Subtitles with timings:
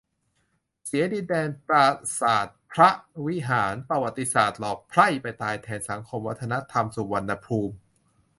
[0.85, 1.87] เสียดินแดน "ปรา
[2.19, 2.89] สาทพระ
[3.27, 7.75] วิหาร" ประวัติศาสตร์หลอกไพร่ไปตายแทน สังคมวัฒนธรรม สุวรรณภูมิ